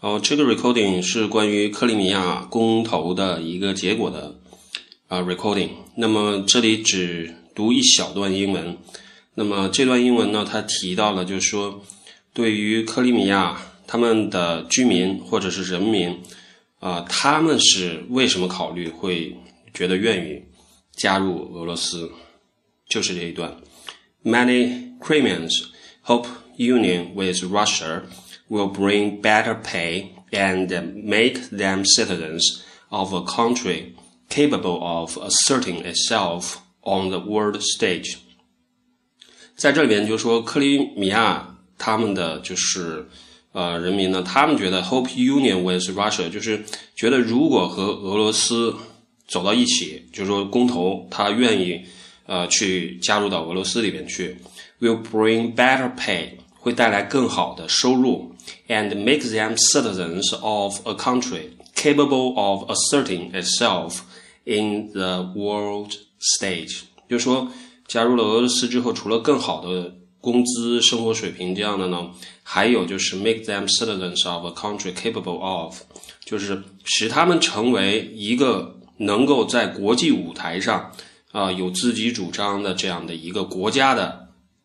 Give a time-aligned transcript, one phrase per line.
[0.00, 4.38] 哦，这个 recording 是关于克里米亚公投的一个结果的
[5.08, 5.70] 啊 recording。
[5.96, 8.76] 那么这里只读一小段英文。
[9.34, 11.82] 那么这段英文呢，它提到了，就是说，
[12.32, 16.20] 对于克里米亚他们的居民或者是人民
[16.80, 19.34] 啊，他们是为什么考虑会
[19.72, 20.42] 觉得愿意
[20.92, 22.10] 加入俄罗斯？
[22.86, 23.56] 就是这一段。
[24.22, 25.64] Many Crimeans
[26.02, 26.26] hope
[26.58, 28.02] union with Russia.
[28.49, 30.67] will bring better pay and
[31.03, 33.93] make them citizens of a country
[34.29, 38.17] capable of asserting itself on the world stage。
[39.55, 43.07] 在这里边就说克里米亚他们的就是
[43.51, 46.63] 呃人民呢，他们觉得 hope union with Russia 就是
[46.95, 48.75] 觉得如果和俄罗斯
[49.27, 51.83] 走到一起，就是说公投他愿意
[52.25, 54.37] 呃去加入到俄罗斯里边去，
[54.79, 56.29] will bring better pay
[56.64, 58.34] 会带来更好的收入。
[58.68, 64.00] and make them citizens of a country capable of asserting itself
[64.44, 66.82] in the world stage。
[67.08, 67.48] 就是说，
[67.86, 72.10] 加入了俄罗斯之后，除了更好的工资、生活水平这样的呢，
[72.42, 75.80] 还有就是 make them citizens of a country capable of，
[76.24, 80.92] 就是使他们成为一个能够在国际舞台上
[81.32, 84.23] 啊、有自己主张的这样的一个国家的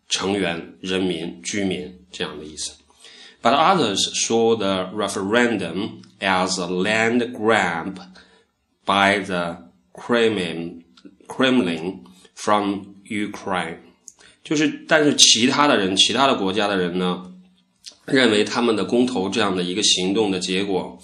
[0.09, 2.73] 成员、人民、居民这样的意思。
[3.41, 7.97] but others saw the referendum as a land grab
[8.85, 9.57] by the
[9.93, 10.83] Kremlin,
[11.27, 11.99] Kremlin
[12.35, 13.77] from Ukraine。
[14.43, 17.31] 就是，但是其他的人，其他的国家的人呢，
[18.05, 20.99] 认为他们的公投这样的一个行动的结果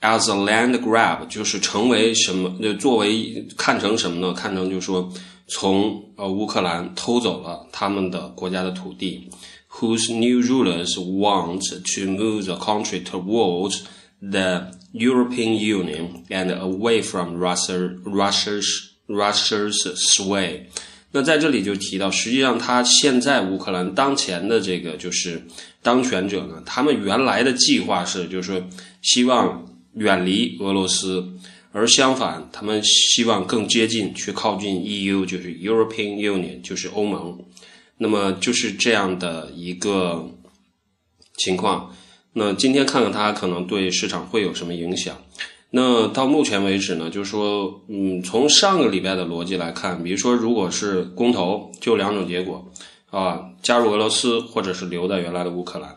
[0.00, 2.58] ，as a land grab，就是成为什么？
[2.62, 4.32] 就作为看成什么呢？
[4.32, 5.12] 看成就说，
[5.48, 9.28] 从呃乌克兰偷走了他们的国家的土地。
[9.70, 13.82] whose new rulers want to move the country towards
[14.20, 18.66] the European Union and away from Russia, Russia's,
[19.06, 19.76] Russia's
[20.16, 20.62] sway。
[21.12, 25.46] 那在这里就提到，实际上他现在乌克兰当前的这个就是
[25.82, 28.66] 当权者呢，他们原来的计划是，就是说
[29.02, 31.24] 希望远离俄罗斯，
[31.72, 37.38] 而相反，他们希望更接近，去靠近 EU，就是 European Union，就是欧盟。
[37.98, 40.30] 那么就是这样的一个
[41.36, 41.94] 情况。
[42.32, 45.16] 那今天看看它可能对市场会有什么影响？
[45.70, 52.70] 那到目前为止呢，就是说，嗯，从上个礼拜的逻辑来看，比如说，如果是公投，就两种结果
[53.10, 55.94] 啊，加入俄罗斯或者是留在原来的乌克兰。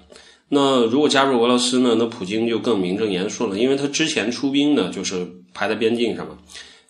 [0.53, 6.37] 那如果加入俄罗斯呢，那普京就更名正言顺了，因为他之前出兵呢，就是排在边境上嘛。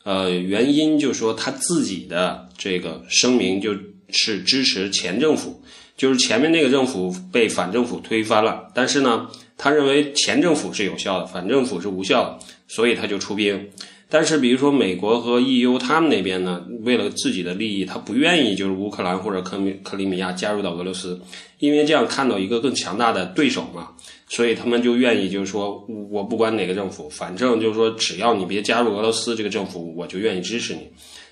[0.04, 3.74] 呃，原因就是说他自己的这个声明就。
[4.14, 5.64] 是支持前政府，
[5.96, 13.70] 就是前面那个政府被反政府推翻了，但是呢，他认为前政府是有效的，反政府是无效的，所以他就出兵。
[14.14, 21.18] 但是比如说美国和 EU 他们那边呢，为了自己的利益，他不愿意就是乌克兰或者克米克里米亚加入到俄罗斯，
[21.60, 23.88] 因为这样看到一个更强大的对手嘛，
[24.28, 30.82] 所以他们就愿意就是说我不管哪个政府，反正就是说只要你别加入俄罗斯这个政府，我就愿意支持你。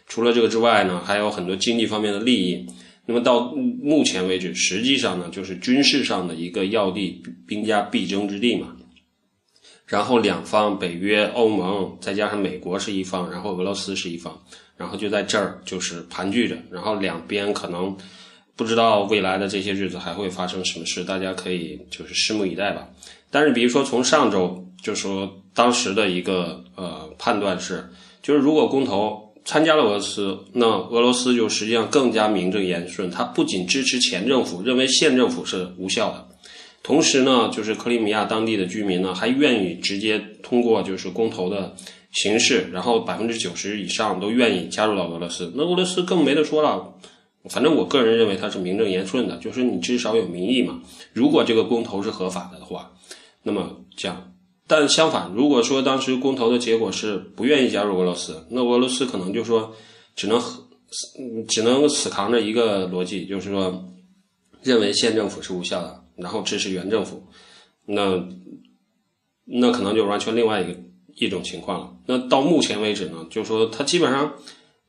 [0.07, 2.66] 除了这个之外呢，还有很多经济方面的利益。
[3.06, 8.75] 那么到目前为止，实际上呢，就是军事上的一个要地，兵家必争之地嘛。
[9.89, 14.39] 然后两方，北约、欧盟，再加上美国是一方，然后俄罗斯是一方，
[14.77, 16.55] 然后就在这儿就是盘踞着。
[16.69, 17.97] 然后两边可能
[18.55, 22.88] 不知道未来的这些日子还会发生什么事，大家可以就是拭目以待吧。
[23.31, 27.89] 但是比如说从上周就说当时的一个呃判断是，
[28.22, 29.28] 就是如果公投。
[29.45, 33.09] 参加了俄罗斯，那俄罗斯就实际上更加名正言顺。
[33.09, 36.28] 他不仅支持前政府，认为现政府是无效的，
[36.81, 41.75] 同时呢，就是克里米亚当地的居民呢，还愿意直接通过就是公投的
[42.12, 45.51] 形式，然后百分之九十以上都愿意加入到俄罗斯。
[45.56, 46.95] 那俄罗斯更没得说了，
[47.50, 50.81] 反正我个人认为他是名正言顺的，就是你至少有民意嘛。
[51.13, 52.91] 如果这个公投是合法的的话，
[53.44, 54.34] 那么这样。
[54.67, 59.76] 但相反，如果说当时公投的结果是不愿意加入俄罗斯，那俄罗斯可能就说
[60.16, 60.41] 只能
[61.47, 63.84] 只能死扛着一个逻辑，就是说
[64.61, 67.23] 认为县政府是无效的，然后支持原政府，
[67.85, 68.27] 那
[69.45, 70.79] 那可能就完全另外一个
[71.16, 71.97] 一种情况了。
[72.05, 74.33] 那到目前为止呢，就是说他基本上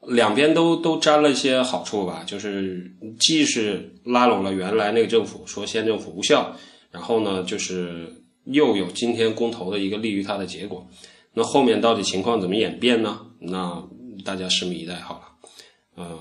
[0.06, 6.54] 两边都都沾了一些好处吧，就是既是拉拢了原来那个政府，说县政府无效，
[6.90, 8.16] 然后呢就是。
[8.46, 10.88] 又有今天公投的一个利于他的结果，
[11.34, 13.20] 那后面到底情况怎么演变呢？
[13.38, 13.86] 那
[14.24, 15.20] 大家拭目以待好了。
[15.98, 16.18] 嗯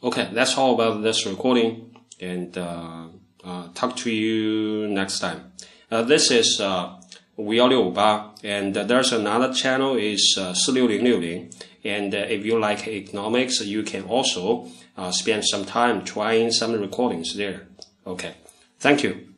[0.00, 1.74] ，OK，that's all about this recording,
[2.20, 2.52] and
[3.46, 5.52] uh, talk to you next time.
[5.90, 6.96] Uh, this is uh,
[7.38, 11.50] and there's another channel is uh, 4660.
[11.84, 16.72] And uh, if you like economics, you can also uh, spend some time trying some
[16.72, 17.68] recordings there.
[18.06, 18.34] Okay.
[18.80, 19.35] Thank you.